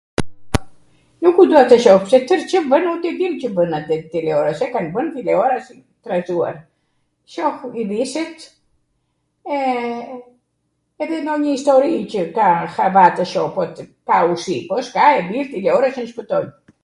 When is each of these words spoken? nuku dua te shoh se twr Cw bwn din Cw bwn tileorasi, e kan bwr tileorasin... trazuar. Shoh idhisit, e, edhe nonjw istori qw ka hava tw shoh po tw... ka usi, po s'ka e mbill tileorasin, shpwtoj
nuku 1.25 1.41
dua 1.49 1.61
te 1.71 1.77
shoh 1.83 2.03
se 2.11 2.17
twr 2.29 2.41
Cw 2.51 2.59
bwn 2.71 2.85
din 3.03 3.33
Cw 3.41 3.47
bwn 3.57 3.73
tileorasi, 4.13 4.61
e 4.67 4.69
kan 4.75 4.85
bwr 4.95 5.05
tileorasin... 5.17 5.81
trazuar. 6.07 6.55
Shoh 7.33 7.57
idhisit, 7.83 8.37
e, 9.57 9.59
edhe 11.07 11.17
nonjw 11.27 11.49
istori 11.59 11.91
qw 12.15 12.19
ka 12.39 12.47
hava 12.79 13.03
tw 13.19 13.23
shoh 13.33 13.51
po 13.59 13.63
tw... 13.75 13.83
ka 14.13 14.17
usi, 14.33 14.57
po 14.71 14.75
s'ka 14.89 15.05
e 15.19 15.21
mbill 15.29 15.47
tileorasin, 15.53 16.09
shpwtoj 16.13 16.45